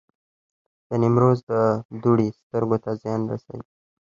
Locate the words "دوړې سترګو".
2.01-2.77